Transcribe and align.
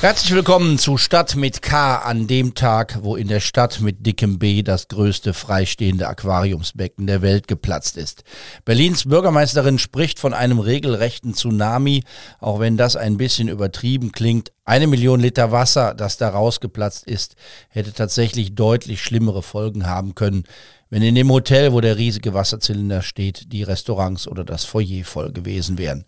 Herzlich 0.00 0.32
willkommen 0.32 0.78
zu 0.78 0.96
Stadt 0.96 1.34
mit 1.34 1.60
K 1.60 1.96
an 1.96 2.28
dem 2.28 2.54
Tag, 2.54 3.00
wo 3.02 3.16
in 3.16 3.26
der 3.26 3.40
Stadt 3.40 3.80
mit 3.80 4.06
dickem 4.06 4.38
B 4.38 4.62
das 4.62 4.86
größte 4.86 5.34
freistehende 5.34 6.06
Aquariumsbecken 6.06 7.08
der 7.08 7.20
Welt 7.20 7.48
geplatzt 7.48 7.96
ist. 7.96 8.22
Berlins 8.64 9.08
Bürgermeisterin 9.08 9.80
spricht 9.80 10.20
von 10.20 10.34
einem 10.34 10.60
regelrechten 10.60 11.34
Tsunami, 11.34 12.04
auch 12.38 12.60
wenn 12.60 12.76
das 12.76 12.94
ein 12.94 13.16
bisschen 13.16 13.48
übertrieben 13.48 14.12
klingt. 14.12 14.52
Eine 14.64 14.86
Million 14.86 15.18
Liter 15.18 15.50
Wasser, 15.50 15.94
das 15.94 16.16
da 16.16 16.28
rausgeplatzt 16.28 17.04
ist, 17.04 17.34
hätte 17.68 17.92
tatsächlich 17.92 18.54
deutlich 18.54 19.02
schlimmere 19.02 19.42
Folgen 19.42 19.88
haben 19.88 20.14
können 20.14 20.44
wenn 20.90 21.02
in 21.02 21.14
dem 21.14 21.30
Hotel, 21.30 21.72
wo 21.72 21.80
der 21.80 21.98
riesige 21.98 22.34
Wasserzylinder 22.34 23.02
steht, 23.02 23.52
die 23.52 23.62
Restaurants 23.62 24.26
oder 24.26 24.44
das 24.44 24.64
Foyer 24.64 25.04
voll 25.04 25.32
gewesen 25.32 25.78
wären. 25.78 26.04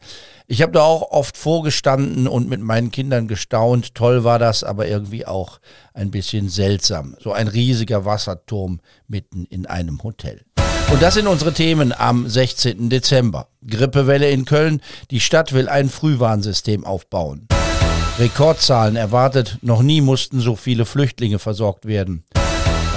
Ich 0.46 0.62
habe 0.62 0.72
da 0.72 0.82
auch 0.82 1.10
oft 1.10 1.36
vorgestanden 1.36 2.26
und 2.26 2.48
mit 2.48 2.60
meinen 2.60 2.90
Kindern 2.90 3.28
gestaunt. 3.28 3.94
Toll 3.94 4.24
war 4.24 4.38
das, 4.38 4.64
aber 4.64 4.88
irgendwie 4.88 5.26
auch 5.26 5.60
ein 5.92 6.10
bisschen 6.10 6.48
seltsam. 6.48 7.14
So 7.20 7.32
ein 7.32 7.48
riesiger 7.48 8.04
Wasserturm 8.04 8.80
mitten 9.06 9.44
in 9.44 9.66
einem 9.66 10.02
Hotel. 10.02 10.42
Und 10.90 11.02
das 11.02 11.14
sind 11.14 11.28
unsere 11.28 11.52
Themen 11.52 11.92
am 11.92 12.28
16. 12.28 12.88
Dezember. 12.88 13.46
Grippewelle 13.64 14.30
in 14.30 14.44
Köln. 14.44 14.80
Die 15.10 15.20
Stadt 15.20 15.52
will 15.52 15.68
ein 15.68 15.88
Frühwarnsystem 15.88 16.84
aufbauen. 16.84 17.46
Rekordzahlen 18.18 18.96
erwartet. 18.96 19.58
Noch 19.62 19.82
nie 19.82 20.00
mussten 20.00 20.40
so 20.40 20.56
viele 20.56 20.84
Flüchtlinge 20.84 21.38
versorgt 21.38 21.86
werden. 21.86 22.24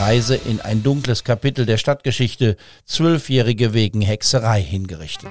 Reise 0.04 0.36
in 0.36 0.60
ein 0.60 0.84
dunkles 0.84 1.24
Kapitel 1.24 1.66
der 1.66 1.78
Stadtgeschichte, 1.78 2.58
Zwölfjährige 2.84 3.74
wegen 3.74 4.02
Hexerei 4.02 4.62
hingerichtet. 4.62 5.30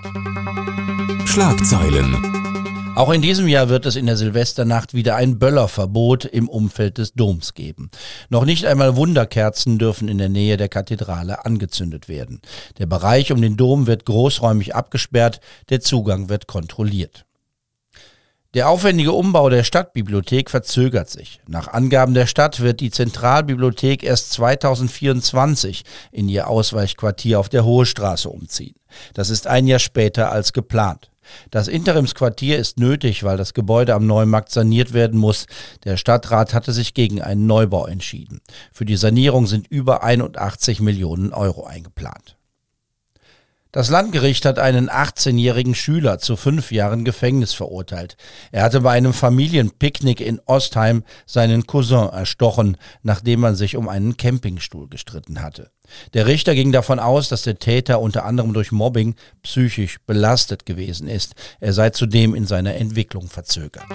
Schlagzeilen. 1.27 2.95
Auch 2.97 3.11
in 3.11 3.21
diesem 3.21 3.49
Jahr 3.49 3.69
wird 3.69 3.85
es 3.85 3.97
in 3.97 4.07
der 4.07 4.17
Silvesternacht 4.17 4.95
wieder 4.95 5.17
ein 5.17 5.39
Böllerverbot 5.39 6.25
im 6.25 6.49
Umfeld 6.49 6.97
des 6.97 7.13
Doms 7.13 7.53
geben. 7.53 7.91
Noch 8.31 8.47
nicht 8.47 8.65
einmal 8.65 8.97
Wunderkerzen 8.97 9.79
dürfen 9.79 10.09
in 10.09 10.17
der 10.17 10.31
Nähe 10.31 10.57
der 10.57 10.71
Kathedrale 10.71 11.45
angezündet 11.45 12.09
werden. 12.09 12.41
Der 12.79 12.87
Bereich 12.87 13.31
um 13.31 13.43
den 13.43 13.59
Dom 13.59 13.87
wird 13.87 14.07
großräumig 14.07 14.75
abgesperrt, 14.75 15.41
der 15.69 15.83
Zugang 15.83 16.31
wird 16.31 16.47
kontrolliert. 16.47 17.27
Der 18.55 18.69
aufwendige 18.69 19.13
Umbau 19.13 19.49
der 19.49 19.65
Stadtbibliothek 19.65 20.51
verzögert 20.51 21.09
sich. 21.09 21.41
Nach 21.49 21.69
Angaben 21.69 22.13
der 22.13 22.27
Stadt 22.27 22.61
wird 22.61 22.81
die 22.81 22.91
Zentralbibliothek 22.91 24.03
erst 24.03 24.31
2024 24.33 25.85
in 26.11 26.29
ihr 26.29 26.49
Ausweichquartier 26.49 27.41
auf 27.41 27.49
der 27.49 27.65
Hohe 27.65 27.87
Straße 27.87 28.29
umziehen. 28.29 28.75
Das 29.15 29.31
ist 29.31 29.47
ein 29.47 29.67
Jahr 29.67 29.79
später 29.79 30.31
als 30.31 30.53
geplant. 30.53 31.11
Das 31.51 31.67
Interimsquartier 31.67 32.59
ist 32.59 32.79
nötig, 32.79 33.25
weil 33.25 33.39
das 33.39 33.55
Gebäude 33.55 33.95
am 33.95 34.07
Neumarkt 34.07 34.51
saniert 34.51 34.93
werden 34.93 35.19
muss. 35.19 35.47
Der 35.85 35.97
Stadtrat 35.97 36.53
hatte 36.53 36.73
sich 36.73 36.93
gegen 36.93 37.23
einen 37.23 37.47
Neubau 37.47 37.87
entschieden. 37.87 38.43
Für 38.71 38.85
die 38.85 38.97
Sanierung 38.97 39.47
sind 39.47 39.67
über 39.69 40.03
81 40.03 40.81
Millionen 40.81 41.33
Euro 41.33 41.65
eingeplant. 41.65 42.37
Das 43.73 43.89
Landgericht 43.89 44.45
hat 44.45 44.59
einen 44.59 44.91
18-jährigen 44.91 45.75
Schüler 45.75 46.19
zu 46.19 46.37
fünf 46.37 46.73
Jahren 46.73 47.07
Gefängnis 47.07 47.55
verurteilt. 47.55 48.19
Er 48.51 48.65
hatte 48.65 48.83
bei 48.83 48.91
einem 48.91 49.15
Familienpicknick 49.15 50.21
in 50.21 50.43
Ostheim 50.45 51.05
seinen 51.25 51.67
Cousin 51.67 52.11
erstochen, 52.11 52.77
nachdem 53.03 53.41
man 53.41 53.55
sich 53.55 53.77
um 53.79 53.89
einen 53.89 54.19
Campingstuhl 54.19 54.89
gestritten 54.91 55.41
hatte. 55.41 55.71
Der 56.13 56.27
Richter 56.27 56.55
ging 56.55 56.71
davon 56.71 56.99
aus, 56.99 57.31
dass 57.31 57.43
der 57.43 57.59
Täter 57.59 58.03
unter 58.03 58.27
anderem 58.27 58.53
durch 58.53 58.73
Mobbing 58.73 59.15
psychisch 59.43 59.97
belastet 60.07 60.67
gewesen 60.67 61.09
ist. 61.09 61.35
Er 61.59 61.73
sei 61.73 61.89
zudem 61.89 62.35
in 62.35 62.47
seiner 62.47 62.75
Entwicklung 62.75 63.29
verzögert. 63.29 63.87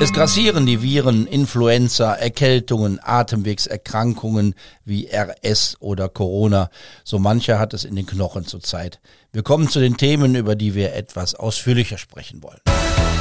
Es 0.00 0.12
grassieren 0.12 0.66
die 0.66 0.82
Viren, 0.82 1.26
Influenza, 1.26 2.14
Erkältungen, 2.14 2.98
Atemwegserkrankungen 3.02 4.54
wie 4.84 5.08
RS 5.08 5.76
oder 5.80 6.08
Corona. 6.08 6.68
So 7.04 7.18
mancher 7.18 7.58
hat 7.58 7.74
es 7.74 7.84
in 7.84 7.96
den 7.96 8.06
Knochen 8.06 8.44
zurzeit. 8.44 9.00
Wir 9.32 9.42
kommen 9.42 9.68
zu 9.68 9.80
den 9.80 9.96
Themen, 9.96 10.34
über 10.34 10.56
die 10.56 10.74
wir 10.74 10.94
etwas 10.94 11.34
ausführlicher 11.34 11.98
sprechen 11.98 12.42
wollen. 12.42 12.60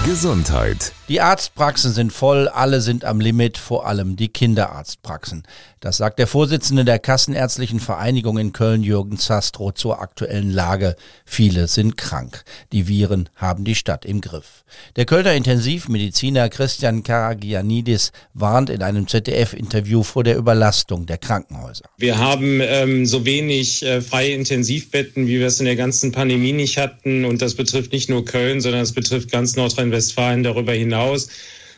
Gesundheit. 0.06 0.94
Die 1.10 1.20
Arztpraxen 1.20 1.92
sind 1.92 2.14
voll, 2.14 2.48
alle 2.48 2.80
sind 2.80 3.04
am 3.04 3.20
Limit, 3.20 3.58
vor 3.58 3.86
allem 3.86 4.16
die 4.16 4.30
Kinderarztpraxen. 4.30 5.44
Das 5.82 5.98
sagt 5.98 6.18
der 6.18 6.28
Vorsitzende 6.28 6.86
der 6.86 6.98
Kassenärztlichen 6.98 7.82
Vereinigung 7.82 8.38
in 8.38 8.54
Köln, 8.54 8.84
Jürgen 8.84 9.18
Zastro, 9.18 9.74
zur 9.74 10.02
aktuellen 10.02 10.50
Lage. 10.50 10.96
Viele 11.26 11.68
sind 11.68 11.98
krank. 11.98 12.46
Die 12.72 12.88
Viren 12.88 13.28
haben 13.36 13.66
die 13.66 13.76
Stadt 13.76 14.06
im 14.06 14.22
Griff. 14.22 14.64
Der 14.96 15.04
Kölner 15.04 15.34
Intensivmediziner 15.34 16.48
Christian 16.48 17.04
Karagianidis 17.04 18.14
warnt 18.34 18.70
in 18.70 18.82
einem 18.82 19.10
ZDF-Interview 19.10 20.04
vor 20.04 20.24
der 20.24 20.38
Überlastung 20.38 21.06
der 21.06 21.18
Krankenhäuser. 21.18 21.84
Wir 21.98 22.18
haben 22.18 22.62
ähm, 22.62 23.06
so 23.06 23.26
wenig 23.26 23.84
äh, 23.84 24.00
freie 24.00 24.34
Intensivbetten, 24.36 25.28
wie 25.28 25.40
wir 25.40 25.48
es 25.48 25.60
in 25.60 25.66
der 25.66 25.76
ganzen 25.76 26.14
Pandemie 26.14 26.54
nicht 26.54 26.78
hatten. 26.78 27.26
Und 27.26 27.42
das 27.42 27.56
betrifft 27.56 27.92
nicht 27.92 28.10
nur 28.10 28.24
Köln, 28.24 28.62
sondern 28.62 28.82
es 28.82 28.94
betrifft 28.94 29.30
ganz 29.30 29.58
Nordrhein-Westfalen 29.58 29.93
Nordrhein-Westfalen 29.94 30.44
darüber 30.44 30.74
hinaus. 30.74 31.30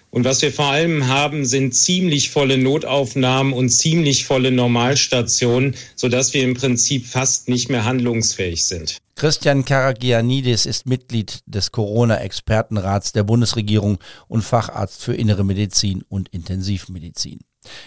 Und 0.10 0.24
was 0.24 0.42
wir 0.42 0.52
vor 0.52 0.72
allem 0.72 1.08
haben, 1.08 1.46
sind 1.46 1.76
ziemlich 1.76 2.30
volle 2.30 2.58
Notaufnahmen 2.58 3.52
und 3.52 3.70
ziemlich 3.70 4.26
volle 4.26 4.52
Normalstationen, 4.52 5.76
sodass 5.96 6.34
wir 6.34 6.44
im 6.44 6.54
Prinzip 6.54 7.06
fast 7.06 7.50
nicht 7.50 7.70
mehr 7.70 7.84
handlungsfähig 7.84 8.66
sind. 8.66 8.98
Christian 9.18 9.64
Karagianidis 9.64 10.66
ist 10.66 10.88
Mitglied 10.88 11.42
des 11.46 11.72
Corona-Expertenrats 11.72 13.14
der 13.14 13.24
Bundesregierung 13.24 13.98
und 14.28 14.42
Facharzt 14.42 15.02
für 15.02 15.16
Innere 15.16 15.46
Medizin 15.46 16.04
und 16.10 16.28
Intensivmedizin. 16.30 17.40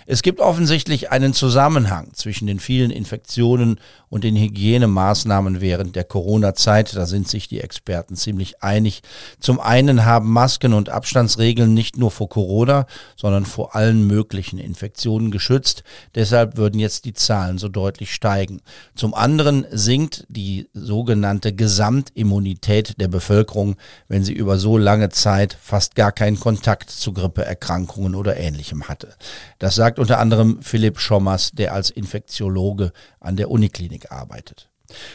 Es 0.07 0.23
gibt 0.23 0.41
offensichtlich 0.41 1.11
einen 1.11 1.33
Zusammenhang 1.33 2.13
zwischen 2.15 2.47
den 2.47 2.61
vielen 2.61 2.91
Infektionen 2.91 3.81
und 4.09 4.25
den 4.25 4.37
Hygienemaßnahmen 4.37 5.61
während 5.61 5.97
der 5.97 6.05
Corona-Zeit. 6.05 6.97
Da 6.97 7.07
sind 7.07 7.29
sich 7.29 7.49
die 7.49 7.61
Experten 7.61 8.17
ziemlich 8.17 8.63
einig. 8.63 9.03
Zum 9.41 9.61
einen 9.61 10.05
haben 10.05 10.33
Masken 10.33 10.73
und 10.73 10.89
Abstandsregeln 10.89 11.75
nicht 11.75 11.97
nur 11.97 12.11
vor 12.11 12.29
Corona, 12.29 12.87
sondern 13.17 13.45
vor 13.45 13.75
allen 13.75 14.07
möglichen 14.07 14.59
Infektionen 14.59 15.31
geschützt. 15.31 15.85
Deshalb 16.15 16.57
würden 16.57 16.81
jetzt 16.81 17.05
die 17.05 17.13
Zahlen 17.13 17.59
so 17.59 17.69
deutlich 17.69 18.13
steigen. 18.13 18.61
Zum 18.95 19.15
anderen 19.15 19.67
sinkt 19.71 20.25
die 20.29 20.69
sogenannte 20.73 21.18
Gesamtimmunität 21.53 23.01
der 23.01 23.09
Bevölkerung, 23.09 23.77
wenn 24.09 24.25
sie 24.25 24.33
über 24.33 24.59
so 24.59 24.79
lange 24.79 25.09
Zeit 25.11 25.57
fast 25.61 25.95
gar 25.95 26.13
keinen 26.13 26.41
Kontakt 26.41 26.91
zu 26.91 27.13
Grippeerkrankungen 27.13 28.15
oder 28.15 28.37
ähnlichem 28.37 28.89
hatte. 28.89 29.15
Das 29.59 29.75
sagt 29.75 29.99
unter 29.99 30.19
anderem 30.19 30.63
Philipp 30.63 30.99
Schommers, 30.99 31.53
der 31.53 31.75
als 31.75 31.91
Infektiologe 31.91 32.93
an 33.21 33.37
der 33.37 33.51
Uniklinik 33.51 34.11
arbeitet. 34.13 34.69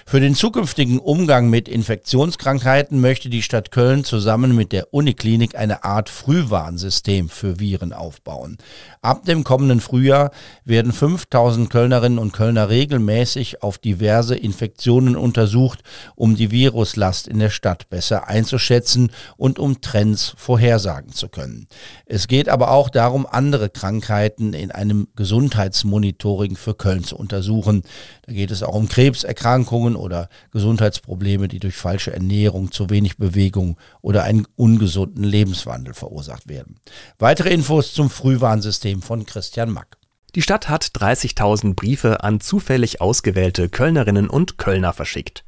Für 0.05 0.19
den 0.19 0.35
zukünftigen 0.35 0.99
Umgang 0.99 1.49
mit 1.49 1.67
Infektionskrankheiten 1.67 3.01
möchte 3.01 3.29
die 3.29 3.41
Stadt 3.41 3.71
Köln 3.71 4.03
zusammen 4.03 4.55
mit 4.55 4.71
der 4.71 4.93
Uniklinik 4.93 5.55
eine 5.55 5.83
Art 5.83 6.09
Frühwarnsystem 6.09 7.27
für 7.27 7.59
Viren 7.59 7.91
aufbauen. 7.91 8.59
Ab 9.01 9.25
dem 9.25 9.43
kommenden 9.43 9.81
Frühjahr 9.81 10.29
werden 10.63 10.91
5000 10.91 11.71
Kölnerinnen 11.71 12.19
und 12.19 12.33
Kölner 12.33 12.69
regelmäßig 12.69 13.63
auf 13.63 13.79
diverse 13.79 14.35
Infektionen 14.35 15.15
untersucht, 15.15 15.79
um 16.15 16.35
die 16.35 16.51
Viruslast 16.51 17.27
in 17.27 17.39
der 17.39 17.49
Stadt 17.49 17.89
besser 17.89 18.27
einzuschätzen 18.27 19.11
und 19.37 19.57
um 19.57 19.81
Trends 19.81 20.35
vorhersagen 20.37 21.13
zu 21.13 21.29
können. 21.29 21.67
Es 22.05 22.27
geht 22.27 22.47
aber 22.47 22.69
auch 22.69 22.89
darum, 22.89 23.25
andere 23.25 23.71
Krankheiten 23.71 24.53
in 24.53 24.69
einem 24.69 25.07
Gesundheitsmonitoring 25.15 26.57
für 26.57 26.75
Köln 26.75 27.03
zu 27.03 27.17
untersuchen. 27.17 27.81
Da 28.27 28.33
geht 28.33 28.51
es 28.51 28.61
auch 28.61 28.75
um 28.75 28.87
Krebserkrankungen, 28.87 29.62
Erkrankungen 29.63 29.95
oder 29.95 30.29
Gesundheitsprobleme, 30.51 31.47
die 31.47 31.59
durch 31.59 31.75
falsche 31.75 32.13
Ernährung, 32.13 32.71
zu 32.71 32.89
wenig 32.89 33.17
Bewegung 33.17 33.77
oder 34.01 34.23
einen 34.23 34.45
ungesunden 34.55 35.23
Lebenswandel 35.23 35.93
verursacht 35.93 36.47
werden. 36.47 36.79
Weitere 37.17 37.49
Infos 37.49 37.93
zum 37.93 38.09
Frühwarnsystem 38.09 39.01
von 39.01 39.25
Christian 39.25 39.71
Mack. 39.71 39.97
Die 40.35 40.41
Stadt 40.41 40.67
hat 40.67 40.83
30.000 40.85 41.75
Briefe 41.75 42.23
an 42.23 42.39
zufällig 42.39 43.01
ausgewählte 43.01 43.69
Kölnerinnen 43.69 44.29
und 44.29 44.57
Kölner 44.57 44.91
verschickt. 44.91 45.45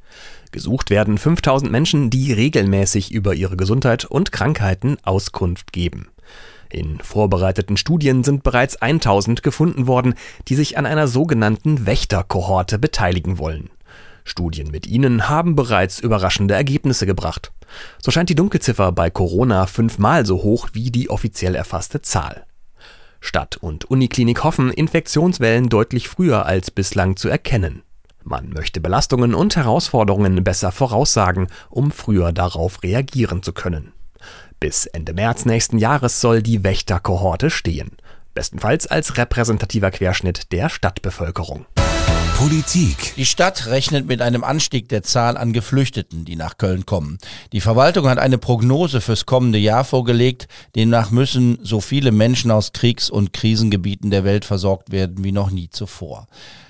Gesucht 0.52 0.90
werden 0.90 1.18
5000 1.18 1.70
Menschen, 1.70 2.08
die 2.08 2.32
regelmäßig 2.32 3.12
über 3.12 3.34
ihre 3.34 3.56
Gesundheit 3.56 4.04
und 4.04 4.32
Krankheiten 4.32 4.96
Auskunft 5.02 5.72
geben. 5.72 6.08
In 6.70 7.00
vorbereiteten 7.00 7.76
Studien 7.76 8.24
sind 8.24 8.42
bereits 8.42 8.76
1000 8.76 9.42
gefunden 9.42 9.86
worden, 9.86 10.14
die 10.48 10.54
sich 10.54 10.78
an 10.78 10.86
einer 10.86 11.08
sogenannten 11.08 11.86
Wächterkohorte 11.86 12.78
beteiligen 12.78 13.38
wollen. 13.38 13.70
Studien 14.26 14.70
mit 14.70 14.86
ihnen 14.86 15.28
haben 15.28 15.54
bereits 15.54 16.00
überraschende 16.00 16.54
Ergebnisse 16.54 17.06
gebracht. 17.06 17.52
So 18.02 18.10
scheint 18.10 18.28
die 18.28 18.34
Dunkelziffer 18.34 18.92
bei 18.92 19.08
Corona 19.08 19.66
fünfmal 19.66 20.26
so 20.26 20.42
hoch 20.42 20.68
wie 20.72 20.90
die 20.90 21.08
offiziell 21.08 21.54
erfasste 21.54 22.02
Zahl. 22.02 22.44
Stadt- 23.20 23.56
und 23.56 23.84
Uniklinik 23.86 24.44
hoffen, 24.44 24.70
Infektionswellen 24.70 25.68
deutlich 25.68 26.08
früher 26.08 26.44
als 26.44 26.70
bislang 26.70 27.16
zu 27.16 27.28
erkennen. 27.28 27.82
Man 28.22 28.50
möchte 28.50 28.80
Belastungen 28.80 29.34
und 29.34 29.54
Herausforderungen 29.54 30.42
besser 30.42 30.72
voraussagen, 30.72 31.46
um 31.70 31.92
früher 31.92 32.32
darauf 32.32 32.82
reagieren 32.82 33.42
zu 33.42 33.52
können. 33.52 33.92
Bis 34.58 34.86
Ende 34.86 35.12
März 35.12 35.44
nächsten 35.44 35.78
Jahres 35.78 36.20
soll 36.20 36.42
die 36.42 36.64
Wächterkohorte 36.64 37.50
stehen, 37.50 37.92
bestenfalls 38.34 38.86
als 38.86 39.16
repräsentativer 39.16 39.92
Querschnitt 39.92 40.50
der 40.50 40.68
Stadtbevölkerung. 40.68 41.66
Politik. 42.36 43.14
Die 43.16 43.24
Stadt 43.24 43.66
rechnet 43.66 44.06
mit 44.06 44.20
einem 44.20 44.44
Anstieg 44.44 44.88
der 44.88 45.02
Zahl 45.02 45.36
an 45.36 45.52
Geflüchteten, 45.52 46.24
die 46.24 46.36
nach 46.36 46.58
Köln 46.58 46.86
kommen. 46.86 47.18
Die 47.52 47.60
Verwaltung 47.60 48.08
hat 48.08 48.18
eine 48.18 48.38
Prognose 48.38 49.00
fürs 49.00 49.26
kommende 49.26 49.58
Jahr 49.58 49.84
vorgelegt. 49.84 50.46
Demnach 50.74 51.10
müssen 51.10 51.58
so 51.62 51.80
viele 51.80 52.12
Menschen 52.12 52.50
aus 52.50 52.72
Kriegs- 52.72 53.10
und 53.10 53.32
Krisengebieten 53.32 54.10
der 54.10 54.24
Welt 54.24 54.44
versorgt 54.44 54.92
werden 54.92 55.24
wie 55.24 55.32
noch 55.32 55.50
nie 55.50 55.70
zuvor. 55.70 56.26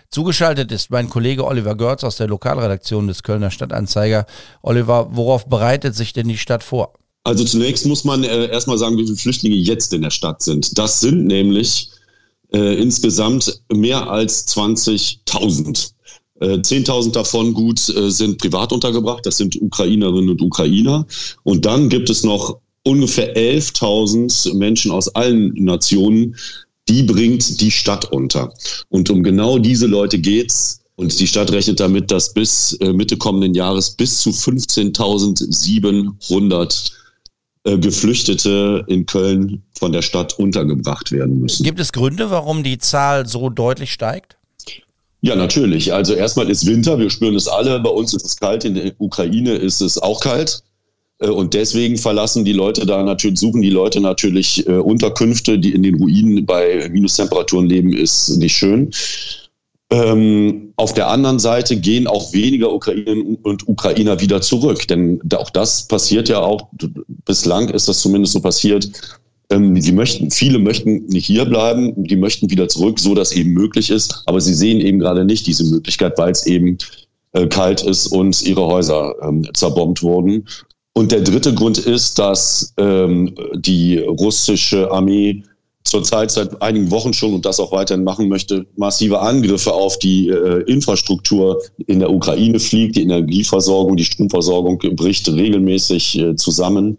Zugeschaltet 0.08 0.72
ist 0.72 0.90
mein 0.90 1.10
Kollege 1.10 1.44
Oliver 1.44 1.74
Görz 1.74 2.04
aus 2.04 2.16
der 2.16 2.28
Lokalredaktion 2.28 3.08
des 3.08 3.22
Kölner 3.22 3.50
Stadtanzeiger. 3.50 4.26
Oliver, 4.62 5.08
worauf 5.10 5.46
bereitet 5.46 5.94
sich 5.94 6.12
denn 6.12 6.28
die 6.28 6.38
Stadt 6.38 6.62
vor? 6.62 6.94
Also 7.24 7.44
zunächst 7.44 7.84
muss 7.86 8.04
man 8.04 8.22
äh, 8.22 8.46
erstmal 8.46 8.78
sagen, 8.78 8.96
wie 8.98 9.04
viele 9.04 9.16
Flüchtlinge 9.16 9.56
jetzt 9.56 9.92
in 9.92 10.02
der 10.02 10.10
Stadt 10.10 10.42
sind. 10.42 10.78
Das 10.78 11.00
sind 11.00 11.26
nämlich 11.26 11.90
äh, 12.52 12.80
insgesamt 12.80 13.62
mehr 13.72 14.10
als 14.10 14.46
20.000. 14.48 15.92
Äh, 16.40 16.58
10.000 16.58 17.12
davon 17.12 17.54
gut 17.54 17.88
äh, 17.88 18.10
sind 18.10 18.36
privat 18.38 18.72
untergebracht, 18.72 19.24
das 19.24 19.38
sind 19.38 19.56
Ukrainerinnen 19.60 20.30
und 20.30 20.42
Ukrainer. 20.42 21.06
Und 21.44 21.64
dann 21.64 21.88
gibt 21.88 22.10
es 22.10 22.24
noch 22.24 22.58
ungefähr 22.82 23.36
11.000 23.36 24.54
Menschen 24.54 24.90
aus 24.92 25.08
allen 25.08 25.52
Nationen, 25.54 26.36
die 26.88 27.02
bringt 27.02 27.60
die 27.60 27.72
Stadt 27.72 28.12
unter. 28.12 28.52
Und 28.88 29.10
um 29.10 29.22
genau 29.22 29.58
diese 29.58 29.86
Leute 29.86 30.18
geht's. 30.18 30.80
Und 30.94 31.20
die 31.20 31.26
Stadt 31.26 31.52
rechnet 31.52 31.80
damit, 31.80 32.10
dass 32.10 32.32
bis 32.32 32.72
äh, 32.80 32.90
Mitte 32.92 33.18
kommenden 33.18 33.54
Jahres 33.54 33.90
bis 33.90 34.20
zu 34.20 34.30
15.700 34.30 36.92
äh, 37.64 37.78
Geflüchtete 37.78 38.84
in 38.88 39.04
Köln 39.04 39.62
von 39.78 39.92
der 39.92 40.02
Stadt 40.02 40.38
untergebracht 40.38 41.12
werden 41.12 41.40
müssen. 41.40 41.64
Gibt 41.64 41.80
es 41.80 41.92
Gründe, 41.92 42.30
warum 42.30 42.62
die 42.62 42.78
Zahl 42.78 43.26
so 43.26 43.50
deutlich 43.50 43.92
steigt? 43.92 44.36
Ja, 45.20 45.34
natürlich. 45.34 45.92
Also 45.92 46.14
erstmal 46.14 46.48
ist 46.50 46.66
Winter, 46.66 46.98
wir 46.98 47.10
spüren 47.10 47.34
es 47.34 47.48
alle. 47.48 47.80
Bei 47.80 47.90
uns 47.90 48.14
ist 48.14 48.24
es 48.24 48.36
kalt, 48.36 48.64
in 48.64 48.74
der 48.74 48.92
Ukraine 48.98 49.54
ist 49.54 49.80
es 49.80 49.98
auch 49.98 50.20
kalt. 50.20 50.62
Äh, 51.18 51.28
und 51.28 51.54
deswegen 51.54 51.96
verlassen 51.96 52.44
die 52.44 52.52
Leute 52.52 52.86
da 52.86 53.02
natürlich, 53.02 53.40
suchen 53.40 53.62
die 53.62 53.70
Leute 53.70 54.00
natürlich 54.00 54.66
äh, 54.66 54.72
Unterkünfte, 54.72 55.58
die 55.58 55.72
in 55.72 55.82
den 55.82 55.96
Ruinen 55.96 56.46
bei 56.46 56.88
Minustemperaturen 56.90 57.66
leben, 57.66 57.92
ist 57.92 58.36
nicht 58.36 58.56
schön. 58.56 58.90
Ähm, 59.90 60.72
auf 60.76 60.94
der 60.94 61.08
anderen 61.08 61.38
Seite 61.38 61.76
gehen 61.76 62.08
auch 62.08 62.32
weniger 62.32 62.72
Ukrainerinnen 62.72 63.36
und 63.36 63.68
Ukrainer 63.68 64.20
wieder 64.20 64.40
zurück, 64.40 64.88
denn 64.88 65.20
auch 65.36 65.50
das 65.50 65.86
passiert 65.86 66.28
ja 66.28 66.40
auch, 66.40 66.68
bislang 67.24 67.68
ist 67.68 67.88
das 67.88 68.00
zumindest 68.00 68.32
so 68.32 68.40
passiert. 68.40 68.90
Ähm, 69.50 69.74
die 69.74 69.92
möchten, 69.92 70.30
viele 70.30 70.58
möchten 70.58 71.06
nicht 71.06 71.26
hier 71.26 71.44
bleiben, 71.44 71.92
die 71.96 72.16
möchten 72.16 72.50
wieder 72.50 72.68
zurück, 72.68 72.98
so 72.98 73.14
dass 73.14 73.32
eben 73.32 73.52
möglich 73.52 73.90
ist, 73.90 74.22
aber 74.26 74.40
sie 74.40 74.54
sehen 74.54 74.80
eben 74.80 74.98
gerade 74.98 75.24
nicht 75.24 75.46
diese 75.46 75.64
Möglichkeit, 75.64 76.18
weil 76.18 76.32
es 76.32 76.46
eben 76.46 76.78
äh, 77.32 77.46
kalt 77.46 77.82
ist 77.82 78.08
und 78.08 78.42
ihre 78.42 78.66
Häuser 78.66 79.14
ähm, 79.22 79.46
zerbombt 79.54 80.02
wurden. 80.02 80.46
Und 80.94 81.12
der 81.12 81.20
dritte 81.20 81.54
Grund 81.54 81.78
ist, 81.78 82.18
dass 82.18 82.72
ähm, 82.78 83.34
die 83.54 83.98
russische 83.98 84.90
Armee 84.90 85.42
zurzeit 85.86 86.30
seit 86.30 86.60
einigen 86.60 86.90
Wochen 86.90 87.12
schon 87.12 87.34
und 87.34 87.44
das 87.46 87.60
auch 87.60 87.72
weiterhin 87.72 88.04
machen 88.04 88.28
möchte, 88.28 88.66
massive 88.76 89.20
Angriffe 89.20 89.72
auf 89.72 89.98
die 89.98 90.28
äh, 90.28 90.62
Infrastruktur 90.62 91.62
in 91.86 92.00
der 92.00 92.10
Ukraine 92.10 92.58
fliegt. 92.58 92.96
Die 92.96 93.02
Energieversorgung, 93.02 93.96
die 93.96 94.04
Stromversorgung 94.04 94.78
bricht 94.78 95.28
regelmäßig 95.28 96.18
äh, 96.18 96.36
zusammen. 96.36 96.98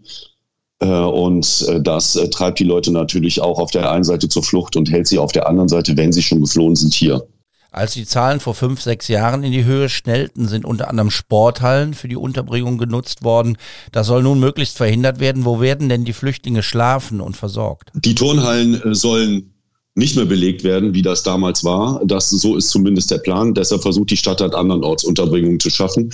Äh, 0.80 0.86
und 0.86 1.66
äh, 1.68 1.80
das 1.80 2.16
äh, 2.16 2.28
treibt 2.28 2.58
die 2.58 2.64
Leute 2.64 2.92
natürlich 2.92 3.40
auch 3.40 3.58
auf 3.58 3.70
der 3.70 3.90
einen 3.90 4.04
Seite 4.04 4.28
zur 4.28 4.42
Flucht 4.42 4.76
und 4.76 4.90
hält 4.90 5.08
sie 5.08 5.18
auf 5.18 5.32
der 5.32 5.48
anderen 5.48 5.68
Seite, 5.68 5.96
wenn 5.96 6.12
sie 6.12 6.22
schon 6.22 6.40
geflohen 6.40 6.76
sind, 6.76 6.94
hier. 6.94 7.26
Als 7.70 7.92
die 7.92 8.06
Zahlen 8.06 8.40
vor 8.40 8.54
fünf, 8.54 8.80
sechs 8.80 9.08
Jahren 9.08 9.44
in 9.44 9.52
die 9.52 9.64
Höhe 9.64 9.88
schnellten, 9.88 10.48
sind 10.48 10.64
unter 10.64 10.88
anderem 10.88 11.10
Sporthallen 11.10 11.92
für 11.92 12.08
die 12.08 12.16
Unterbringung 12.16 12.78
genutzt 12.78 13.24
worden. 13.24 13.58
Das 13.92 14.06
soll 14.06 14.22
nun 14.22 14.40
möglichst 14.40 14.78
verhindert 14.78 15.20
werden. 15.20 15.44
Wo 15.44 15.60
werden 15.60 15.88
denn 15.90 16.04
die 16.04 16.14
Flüchtlinge 16.14 16.62
schlafen 16.62 17.20
und 17.20 17.36
versorgt? 17.36 17.90
Die 17.94 18.14
Turnhallen 18.14 18.94
sollen 18.94 19.52
nicht 19.94 20.16
mehr 20.16 20.24
belegt 20.24 20.64
werden, 20.64 20.94
wie 20.94 21.02
das 21.02 21.24
damals 21.24 21.62
war. 21.62 22.00
Das, 22.06 22.30
so 22.30 22.56
ist 22.56 22.70
zumindest 22.70 23.10
der 23.10 23.18
Plan. 23.18 23.52
Deshalb 23.52 23.82
versucht 23.82 24.10
die 24.10 24.16
Stadt 24.16 24.40
halt 24.40 24.54
andernorts 24.54 25.04
Unterbringungen 25.04 25.60
zu 25.60 25.68
schaffen. 25.68 26.10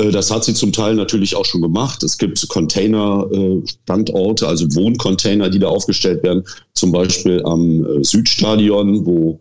Äh, 0.00 0.10
das 0.10 0.30
hat 0.30 0.44
sie 0.44 0.54
zum 0.54 0.72
Teil 0.72 0.94
natürlich 0.94 1.36
auch 1.36 1.44
schon 1.44 1.60
gemacht. 1.60 2.02
Es 2.02 2.16
gibt 2.18 2.48
Container-Standorte, 2.48 4.48
also 4.48 4.66
Wohncontainer, 4.74 5.50
die 5.50 5.58
da 5.58 5.68
aufgestellt 5.68 6.22
werden. 6.22 6.44
Zum 6.74 6.92
Beispiel 6.92 7.42
am 7.44 7.84
äh, 7.84 8.04
Südstadion, 8.04 9.04
wo 9.04 9.40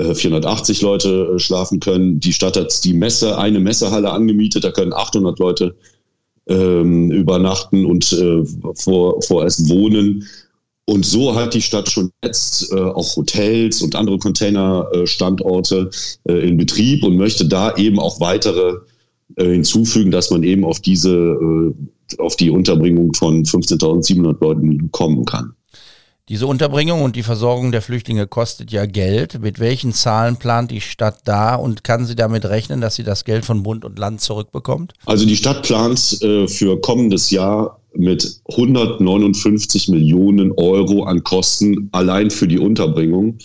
480 0.00 0.80
äh, 0.80 0.84
Leute 0.84 1.32
äh, 1.34 1.38
schlafen 1.38 1.80
können. 1.80 2.20
Die 2.20 2.32
Stadt 2.32 2.56
hat 2.56 2.84
die 2.84 2.94
Messe, 2.94 3.36
eine 3.36 3.58
Messehalle 3.58 4.10
angemietet, 4.10 4.64
da 4.64 4.70
können 4.70 4.92
800 4.92 5.38
Leute 5.40 5.74
ähm, 6.46 7.10
übernachten 7.10 7.84
und 7.84 8.12
äh, 8.12 8.44
vor, 8.74 9.20
vorerst 9.22 9.68
wohnen. 9.68 10.24
Und 10.84 11.04
so 11.04 11.34
hat 11.34 11.52
die 11.52 11.60
Stadt 11.60 11.90
schon 11.90 12.12
jetzt 12.24 12.72
äh, 12.72 12.80
auch 12.80 13.16
Hotels 13.16 13.82
und 13.82 13.94
andere 13.94 14.18
Containerstandorte 14.18 15.90
äh, 16.24 16.48
in 16.48 16.56
Betrieb 16.56 17.04
und 17.04 17.16
möchte 17.16 17.46
da 17.46 17.76
eben 17.76 17.98
auch 17.98 18.20
weitere 18.20 18.70
äh, 18.70 18.76
hinzufügen, 19.36 20.10
dass 20.10 20.30
man 20.30 20.42
eben 20.42 20.64
auf 20.64 20.80
diese, 20.80 21.10
äh, 21.10 21.74
auf 22.18 22.36
die 22.36 22.50
Unterbringung 22.50 23.12
von 23.14 23.44
15.700 23.44 24.40
Leuten 24.40 24.90
kommen 24.90 25.24
kann. 25.24 25.52
Diese 26.28 26.46
Unterbringung 26.46 27.00
und 27.00 27.16
die 27.16 27.22
Versorgung 27.22 27.72
der 27.72 27.80
Flüchtlinge 27.80 28.26
kostet 28.26 28.70
ja 28.70 28.84
Geld. 28.84 29.40
Mit 29.40 29.60
welchen 29.60 29.94
Zahlen 29.94 30.36
plant 30.36 30.70
die 30.70 30.82
Stadt 30.82 31.20
da 31.24 31.54
und 31.54 31.84
kann 31.84 32.04
sie 32.04 32.16
damit 32.16 32.44
rechnen, 32.44 32.82
dass 32.82 32.96
sie 32.96 33.02
das 33.02 33.24
Geld 33.24 33.46
von 33.46 33.62
Bund 33.62 33.82
und 33.86 33.98
Land 33.98 34.20
zurückbekommt? 34.20 34.92
Also 35.06 35.24
die 35.24 35.36
Stadt 35.36 35.62
plant 35.62 36.22
äh, 36.22 36.46
für 36.46 36.78
kommendes 36.82 37.30
Jahr 37.30 37.80
mit 37.94 38.42
159 38.50 39.88
Millionen 39.88 40.52
Euro 40.52 41.04
an 41.04 41.24
Kosten 41.24 41.88
allein 41.92 42.30
für 42.30 42.46
die 42.46 42.58
Unterbringung. 42.58 43.38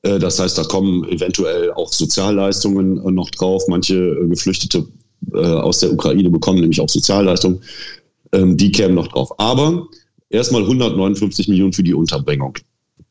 Äh, 0.00 0.18
das 0.18 0.38
heißt, 0.38 0.56
da 0.56 0.64
kommen 0.64 1.04
eventuell 1.10 1.72
auch 1.72 1.92
Sozialleistungen 1.92 2.98
äh, 3.06 3.10
noch 3.10 3.30
drauf. 3.30 3.62
Manche 3.68 3.94
äh, 3.94 4.26
Geflüchtete 4.26 4.86
äh, 5.32 5.38
aus 5.38 5.78
der 5.78 5.92
Ukraine 5.92 6.30
bekommen 6.30 6.60
nämlich 6.60 6.80
auch 6.80 6.88
Sozialleistungen. 6.88 7.60
Ähm, 8.32 8.56
die 8.56 8.72
kämen 8.72 8.94
noch 8.94 9.08
drauf. 9.08 9.38
Aber 9.38 9.88
erstmal 10.30 10.62
159 10.62 11.48
Millionen 11.48 11.72
für 11.72 11.82
die 11.82 11.94
Unterbringung. 11.94 12.58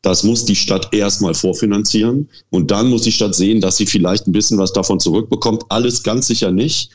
Das 0.02 0.22
muss 0.22 0.44
die 0.44 0.54
Stadt 0.54 0.92
erstmal 0.92 1.34
vorfinanzieren 1.34 2.28
und 2.50 2.70
dann 2.70 2.90
muss 2.90 3.02
die 3.02 3.12
Stadt 3.12 3.34
sehen, 3.34 3.60
dass 3.60 3.76
sie 3.76 3.86
vielleicht 3.86 4.26
ein 4.28 4.32
bisschen 4.32 4.58
was 4.58 4.72
davon 4.72 5.00
zurückbekommt. 5.00 5.64
Alles 5.68 6.02
ganz 6.02 6.28
sicher 6.28 6.52
nicht. 6.52 6.90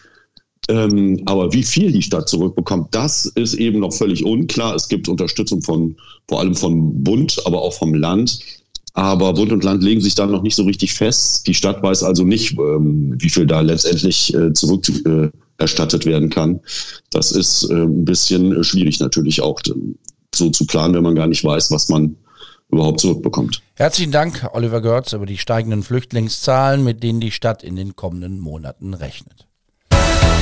Ähm, 0.69 1.21
aber 1.25 1.51
wie 1.51 1.63
viel 1.63 1.91
die 1.91 2.03
Stadt 2.03 2.29
zurückbekommt, 2.29 2.93
das 2.95 3.25
ist 3.25 3.55
eben 3.55 3.79
noch 3.79 3.93
völlig 3.93 4.23
unklar. 4.23 4.75
Es 4.75 4.87
gibt 4.87 5.09
Unterstützung 5.09 5.61
von 5.61 5.97
vor 6.29 6.39
allem 6.39 6.55
vom 6.55 7.03
Bund, 7.03 7.41
aber 7.45 7.61
auch 7.61 7.73
vom 7.73 7.93
Land. 7.93 8.39
Aber 8.93 9.33
Bund 9.33 9.51
und 9.51 9.63
Land 9.63 9.83
legen 9.83 10.01
sich 10.01 10.15
da 10.15 10.25
noch 10.25 10.41
nicht 10.41 10.55
so 10.55 10.63
richtig 10.63 10.93
fest. 10.93 11.47
Die 11.47 11.53
Stadt 11.53 11.81
weiß 11.81 12.03
also 12.03 12.23
nicht, 12.23 12.57
ähm, 12.57 13.15
wie 13.17 13.29
viel 13.29 13.45
da 13.45 13.61
letztendlich 13.61 14.33
äh, 14.33 14.51
zurückerstattet 14.53 16.05
werden 16.05 16.29
kann. 16.29 16.59
Das 17.09 17.31
ist 17.31 17.69
äh, 17.69 17.83
ein 17.83 18.03
bisschen 18.03 18.55
äh, 18.55 18.63
schwierig 18.63 18.99
natürlich 18.99 19.41
auch 19.41 19.59
so 20.35 20.49
zu 20.49 20.65
planen, 20.65 20.93
wenn 20.93 21.03
man 21.03 21.15
gar 21.15 21.27
nicht 21.27 21.43
weiß, 21.43 21.71
was 21.71 21.89
man 21.89 22.15
überhaupt 22.69 22.99
zurückbekommt. 22.99 23.61
Herzlichen 23.75 24.11
Dank, 24.11 24.47
Oliver 24.53 24.81
Görz, 24.81 25.13
über 25.13 25.25
die 25.25 25.37
steigenden 25.37 25.83
Flüchtlingszahlen, 25.83 26.83
mit 26.83 27.03
denen 27.03 27.19
die 27.19 27.31
Stadt 27.31 27.63
in 27.63 27.75
den 27.75 27.95
kommenden 27.95 28.39
Monaten 28.39 28.93
rechnet. 28.93 29.47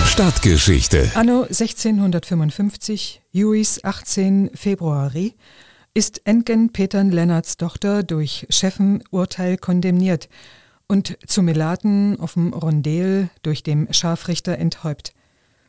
Stadtgeschichte. 0.06 1.12
Anno 1.16 1.44
1655, 1.44 3.22
Juis 3.32 3.84
18 3.84 4.52
Februari, 4.54 5.36
ist 6.00 6.26
Entgen 6.26 6.72
Petern 6.72 7.12
Lennarts 7.12 7.58
Tochter 7.58 8.04
durch 8.04 8.48
Chefen 8.50 9.04
Urteil 9.12 9.58
kondemniert 9.58 10.30
und 10.88 11.18
zu 11.28 11.44
Melaten 11.44 12.18
auf 12.22 12.36
dem 12.36 12.54
Rondel 12.54 13.30
durch 13.42 13.64
dem 13.64 13.86
Scharfrichter 13.92 14.58
enthäupt. 14.58 15.12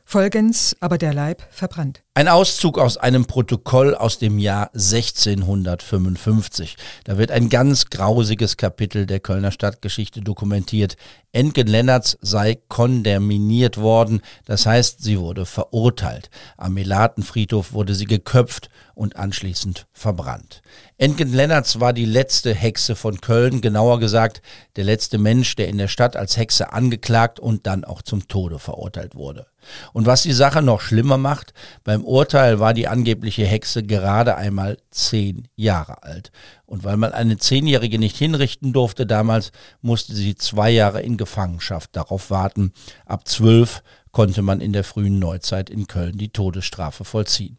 Folgens 0.04 0.76
aber 0.78 0.98
der 0.98 1.14
Leib 1.14 1.42
verbrannt. 1.50 2.04
Ein 2.14 2.28
Auszug 2.28 2.78
aus 2.78 2.96
einem 2.96 3.26
Protokoll 3.26 3.94
aus 3.94 4.18
dem 4.18 4.40
Jahr 4.40 4.70
1655. 4.74 6.76
Da 7.04 7.16
wird 7.16 7.30
ein 7.30 7.48
ganz 7.48 7.90
grausiges 7.90 8.56
Kapitel 8.56 9.06
der 9.06 9.20
Kölner 9.20 9.52
Stadtgeschichte 9.52 10.20
dokumentiert. 10.20 10.96
Enken 11.30 11.68
Lennertz 11.68 12.18
sei 12.20 12.58
kondeminiert 12.68 13.78
worden, 13.78 14.20
das 14.46 14.66
heißt, 14.66 15.00
sie 15.02 15.20
wurde 15.20 15.46
verurteilt. 15.46 16.28
Am 16.56 16.74
Melatenfriedhof 16.74 17.72
wurde 17.72 17.94
sie 17.94 18.06
geköpft 18.06 18.68
und 19.00 19.16
anschließend 19.16 19.86
verbrannt. 19.94 20.60
Entgen 20.98 21.32
Lennertz 21.32 21.80
war 21.80 21.94
die 21.94 22.04
letzte 22.04 22.52
Hexe 22.52 22.94
von 22.94 23.22
Köln, 23.22 23.62
genauer 23.62 23.98
gesagt 23.98 24.42
der 24.76 24.84
letzte 24.84 25.16
Mensch, 25.16 25.56
der 25.56 25.68
in 25.68 25.78
der 25.78 25.88
Stadt 25.88 26.16
als 26.16 26.36
Hexe 26.36 26.74
angeklagt 26.74 27.40
und 27.40 27.66
dann 27.66 27.86
auch 27.86 28.02
zum 28.02 28.28
Tode 28.28 28.58
verurteilt 28.58 29.14
wurde. 29.14 29.46
Und 29.94 30.04
was 30.04 30.24
die 30.24 30.34
Sache 30.34 30.60
noch 30.60 30.82
schlimmer 30.82 31.16
macht, 31.16 31.54
beim 31.82 32.04
Urteil 32.04 32.60
war 32.60 32.74
die 32.74 32.88
angebliche 32.88 33.46
Hexe 33.46 33.82
gerade 33.82 34.36
einmal 34.36 34.76
zehn 34.90 35.48
Jahre 35.56 36.02
alt. 36.02 36.30
Und 36.66 36.84
weil 36.84 36.98
man 36.98 37.12
eine 37.12 37.38
Zehnjährige 37.38 37.98
nicht 37.98 38.18
hinrichten 38.18 38.74
durfte 38.74 39.06
damals, 39.06 39.50
musste 39.80 40.14
sie 40.14 40.34
zwei 40.34 40.68
Jahre 40.68 41.00
in 41.00 41.16
Gefangenschaft 41.16 41.96
darauf 41.96 42.30
warten. 42.30 42.74
Ab 43.06 43.26
zwölf 43.26 43.82
konnte 44.12 44.42
man 44.42 44.60
in 44.60 44.74
der 44.74 44.84
frühen 44.84 45.18
Neuzeit 45.18 45.70
in 45.70 45.86
Köln 45.86 46.18
die 46.18 46.28
Todesstrafe 46.34 47.04
vollziehen. 47.04 47.56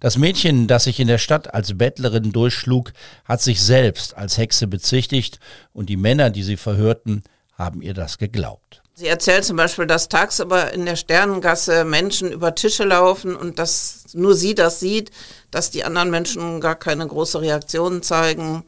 Das 0.00 0.18
Mädchen, 0.18 0.66
das 0.66 0.84
sich 0.84 1.00
in 1.00 1.08
der 1.08 1.18
Stadt 1.18 1.54
als 1.54 1.76
Bettlerin 1.76 2.32
durchschlug, 2.32 2.92
hat 3.24 3.42
sich 3.42 3.62
selbst 3.62 4.16
als 4.16 4.38
Hexe 4.38 4.66
bezichtigt 4.66 5.38
und 5.72 5.88
die 5.88 5.96
Männer, 5.96 6.30
die 6.30 6.42
sie 6.42 6.56
verhörten, 6.56 7.22
haben 7.52 7.82
ihr 7.82 7.94
das 7.94 8.18
geglaubt. 8.18 8.82
Sie 8.94 9.06
erzählt 9.06 9.44
zum 9.44 9.56
Beispiel, 9.56 9.86
dass 9.86 10.08
tagsüber 10.08 10.72
in 10.72 10.84
der 10.84 10.96
Sternengasse 10.96 11.84
Menschen 11.84 12.32
über 12.32 12.56
Tische 12.56 12.82
laufen 12.82 13.36
und 13.36 13.60
dass 13.60 14.06
nur 14.12 14.34
sie 14.34 14.56
das 14.56 14.80
sieht, 14.80 15.12
dass 15.52 15.70
die 15.70 15.84
anderen 15.84 16.10
Menschen 16.10 16.60
gar 16.60 16.74
keine 16.74 17.06
große 17.06 17.40
Reaktion 17.40 18.02
zeigen. 18.02 18.64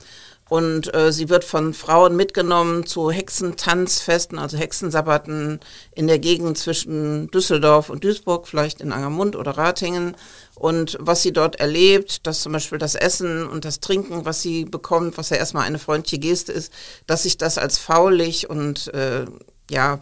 Und 0.51 0.93
äh, 0.97 1.13
sie 1.13 1.29
wird 1.29 1.45
von 1.45 1.75
Frauen 1.75 2.17
mitgenommen 2.17 2.85
zu 2.85 3.13
Hexentanzfesten, 3.13 4.37
also 4.37 4.59
Hexensabbaten 4.59 5.61
in 5.95 6.09
der 6.09 6.19
Gegend 6.19 6.59
zwischen 6.59 7.31
Düsseldorf 7.31 7.89
und 7.89 8.03
Duisburg, 8.03 8.49
vielleicht 8.49 8.81
in 8.81 8.93
Angermund 8.93 9.37
oder 9.37 9.53
Ratingen. 9.53 10.17
Und 10.57 10.99
was 11.01 11.23
sie 11.23 11.33
dort 11.33 11.61
erlebt, 11.61 12.27
dass 12.27 12.43
zum 12.43 12.51
Beispiel 12.51 12.79
das 12.79 12.97
Essen 12.97 13.47
und 13.47 13.65
das 13.65 13.79
Trinken, 13.79 14.25
was 14.25 14.43
sie 14.43 14.65
bekommt, 14.65 15.17
was 15.19 15.31
ja 15.31 15.37
erstmal 15.37 15.67
eine 15.67 15.79
freundliche 15.79 16.19
Geste 16.19 16.51
ist, 16.51 16.73
dass 17.07 17.23
sich 17.23 17.39
das 17.39 17.57
als 17.57 17.79
faulig 17.79 18.51
und 18.51 18.93
äh, 18.93 19.27
ja 19.71 20.01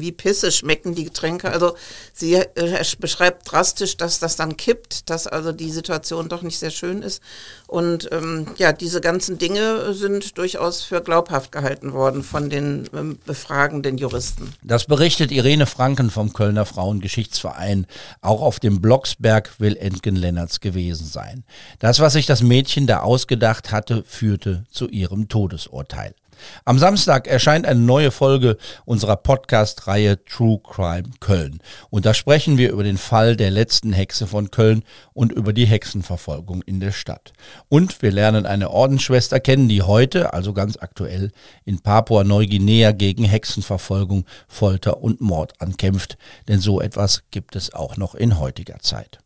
wie 0.00 0.12
Pisse 0.12 0.52
schmecken 0.52 0.94
die 0.94 1.04
Getränke. 1.04 1.50
Also 1.50 1.74
sie 2.12 2.34
äh, 2.34 2.84
beschreibt 2.98 3.50
drastisch, 3.50 3.96
dass 3.96 4.18
das 4.18 4.36
dann 4.36 4.56
kippt, 4.56 5.10
dass 5.10 5.26
also 5.26 5.52
die 5.52 5.70
Situation 5.70 6.28
doch 6.28 6.42
nicht 6.42 6.58
sehr 6.58 6.70
schön 6.70 7.02
ist. 7.02 7.22
Und 7.66 8.08
ähm, 8.12 8.46
ja, 8.58 8.72
diese 8.72 9.00
ganzen 9.00 9.38
Dinge 9.38 9.94
sind 9.94 10.38
durchaus 10.38 10.82
für 10.82 11.00
glaubhaft 11.00 11.52
gehalten 11.52 11.92
worden 11.92 12.22
von 12.22 12.50
den 12.50 12.88
ähm, 12.94 13.18
befragenden 13.24 13.98
Juristen. 13.98 14.52
Das 14.62 14.86
berichtet 14.86 15.30
Irene 15.30 15.66
Franken 15.66 16.10
vom 16.10 16.32
Kölner 16.32 16.66
Frauengeschichtsverein. 16.66 17.86
Auch 18.20 18.42
auf 18.42 18.60
dem 18.60 18.80
Blocksberg 18.80 19.60
will 19.60 19.76
Entgen 19.76 20.16
Lennertz 20.16 20.60
gewesen 20.60 21.06
sein. 21.06 21.44
Das, 21.78 22.00
was 22.00 22.14
sich 22.14 22.26
das 22.26 22.42
Mädchen 22.42 22.86
da 22.86 23.00
ausgedacht 23.00 23.70
hatte, 23.70 24.04
führte 24.06 24.64
zu 24.70 24.88
ihrem 24.88 25.28
Todesurteil. 25.28 26.14
Am 26.64 26.78
Samstag 26.78 27.26
erscheint 27.26 27.66
eine 27.66 27.80
neue 27.80 28.10
Folge 28.10 28.56
unserer 28.84 29.16
Podcast-Reihe 29.16 30.24
True 30.24 30.60
Crime 30.62 31.10
Köln. 31.20 31.58
Und 31.90 32.06
da 32.06 32.14
sprechen 32.14 32.58
wir 32.58 32.70
über 32.70 32.84
den 32.84 32.98
Fall 32.98 33.36
der 33.36 33.50
letzten 33.50 33.92
Hexe 33.92 34.26
von 34.26 34.50
Köln 34.50 34.82
und 35.12 35.32
über 35.32 35.52
die 35.52 35.66
Hexenverfolgung 35.66 36.62
in 36.62 36.80
der 36.80 36.92
Stadt. 36.92 37.32
Und 37.68 38.02
wir 38.02 38.12
lernen 38.12 38.46
eine 38.46 38.70
Ordensschwester 38.70 39.40
kennen, 39.40 39.68
die 39.68 39.82
heute, 39.82 40.32
also 40.32 40.52
ganz 40.52 40.76
aktuell, 40.76 41.30
in 41.64 41.80
Papua-Neuguinea 41.80 42.92
gegen 42.92 43.24
Hexenverfolgung, 43.24 44.24
Folter 44.48 45.02
und 45.02 45.20
Mord 45.20 45.60
ankämpft. 45.60 46.18
Denn 46.48 46.60
so 46.60 46.80
etwas 46.80 47.22
gibt 47.30 47.56
es 47.56 47.72
auch 47.72 47.96
noch 47.96 48.14
in 48.14 48.38
heutiger 48.38 48.78
Zeit. 48.80 49.18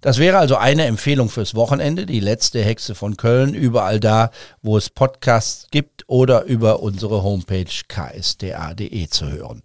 Das 0.00 0.18
wäre 0.18 0.38
also 0.38 0.56
eine 0.56 0.86
Empfehlung 0.86 1.28
fürs 1.28 1.54
Wochenende, 1.54 2.06
die 2.06 2.20
letzte 2.20 2.62
Hexe 2.62 2.94
von 2.94 3.16
Köln, 3.16 3.54
überall 3.54 4.00
da, 4.00 4.30
wo 4.62 4.76
es 4.76 4.90
Podcasts 4.90 5.66
gibt 5.70 6.04
oder 6.08 6.44
über 6.44 6.82
unsere 6.82 7.22
Homepage 7.22 7.64
ksda.de 7.88 9.08
zu 9.08 9.30
hören. 9.30 9.62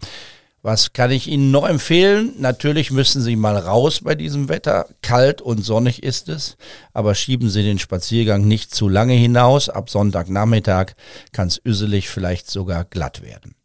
Was 0.64 0.94
kann 0.94 1.12
ich 1.12 1.28
Ihnen 1.28 1.52
noch 1.52 1.68
empfehlen? 1.68 2.36
Natürlich 2.40 2.90
müssen 2.90 3.22
Sie 3.22 3.36
mal 3.36 3.58
raus 3.58 4.00
bei 4.02 4.16
diesem 4.16 4.48
Wetter. 4.48 4.88
Kalt 5.02 5.42
und 5.42 5.62
sonnig 5.62 6.02
ist 6.04 6.30
es, 6.30 6.56
aber 6.94 7.16
schieben 7.16 7.50
Sie 7.50 7.64
den 7.64 7.80
Spaziergang 7.80 8.48
nicht 8.48 8.74
zu 8.74 8.88
lange 8.88 9.14
hinaus. 9.14 9.68
Ab 9.68 9.90
Sonntagnachmittag 9.90 10.94
kann 11.34 11.50
es 11.50 11.60
üsselig, 11.66 12.08
vielleicht 12.08 12.50
sogar 12.50 12.86
glatt 12.86 13.22
werden. 13.22 13.56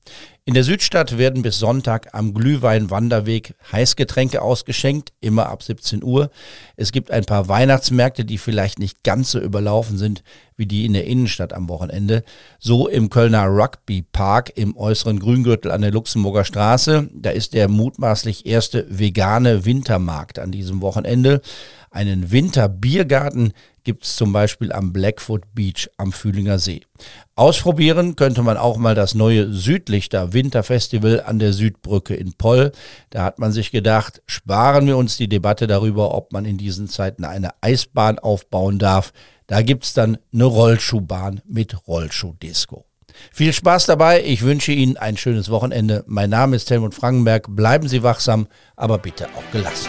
In 0.44 0.54
der 0.54 0.64
Südstadt 0.64 1.18
werden 1.18 1.42
bis 1.42 1.58
Sonntag 1.58 2.14
am 2.14 2.32
Glühwein-Wanderweg 2.32 3.54
Heißgetränke 3.70 4.40
ausgeschenkt, 4.40 5.12
immer 5.20 5.50
ab 5.50 5.62
17 5.62 6.02
Uhr. 6.02 6.30
Es 6.76 6.90
gibt 6.90 7.10
ein 7.10 7.24
paar 7.24 7.48
Weihnachtsmärkte, 7.48 8.24
die 8.24 8.38
vielleicht 8.38 8.78
nicht 8.78 9.04
ganz 9.04 9.32
so 9.32 9.40
überlaufen 9.40 9.98
sind 9.98 10.22
wie 10.58 10.66
die 10.66 10.84
in 10.84 10.92
der 10.92 11.06
Innenstadt 11.06 11.54
am 11.54 11.68
Wochenende. 11.68 12.24
So 12.58 12.88
im 12.88 13.08
Kölner 13.08 13.46
Rugby 13.46 14.02
Park 14.02 14.52
im 14.56 14.76
äußeren 14.76 15.20
Grüngürtel 15.20 15.70
an 15.70 15.80
der 15.80 15.92
Luxemburger 15.92 16.44
Straße. 16.44 17.08
Da 17.14 17.30
ist 17.30 17.54
der 17.54 17.68
mutmaßlich 17.68 18.44
erste 18.44 18.84
vegane 18.90 19.64
Wintermarkt 19.64 20.38
an 20.38 20.50
diesem 20.50 20.82
Wochenende. 20.82 21.40
Einen 21.90 22.30
Winterbiergarten 22.30 23.52
gibt 23.84 24.04
es 24.04 24.16
zum 24.16 24.32
Beispiel 24.32 24.72
am 24.72 24.92
Blackfoot 24.92 25.42
Beach 25.54 25.88
am 25.96 26.12
Fühlinger 26.12 26.58
See. 26.58 26.82
Ausprobieren 27.36 28.16
könnte 28.16 28.42
man 28.42 28.56
auch 28.56 28.76
mal 28.76 28.94
das 28.94 29.14
neue 29.14 29.52
Südlichter 29.52 30.32
Winterfestival 30.32 31.22
an 31.22 31.38
der 31.38 31.52
Südbrücke 31.52 32.14
in 32.14 32.34
Poll. 32.34 32.72
Da 33.10 33.24
hat 33.24 33.38
man 33.38 33.52
sich 33.52 33.70
gedacht, 33.70 34.20
sparen 34.26 34.86
wir 34.86 34.96
uns 34.96 35.16
die 35.16 35.28
Debatte 35.28 35.66
darüber, 35.66 36.14
ob 36.14 36.32
man 36.32 36.44
in 36.44 36.58
diesen 36.58 36.88
Zeiten 36.88 37.24
eine 37.24 37.50
Eisbahn 37.62 38.18
aufbauen 38.18 38.78
darf. 38.78 39.12
Da 39.46 39.62
gibt 39.62 39.84
es 39.84 39.94
dann 39.94 40.18
eine 40.34 40.44
Rollschuhbahn 40.44 41.40
mit 41.46 41.88
Rollschuhdisco. 41.88 42.84
Viel 43.32 43.52
Spaß 43.52 43.86
dabei. 43.86 44.22
Ich 44.22 44.42
wünsche 44.42 44.72
Ihnen 44.72 44.96
ein 44.96 45.16
schönes 45.16 45.48
Wochenende. 45.48 46.04
Mein 46.06 46.30
Name 46.30 46.56
ist 46.56 46.70
Helmut 46.70 46.94
Frankenberg. 46.94 47.46
Bleiben 47.48 47.88
Sie 47.88 48.02
wachsam, 48.02 48.46
aber 48.76 48.98
bitte 48.98 49.26
auch 49.28 49.52
gelassen. 49.52 49.88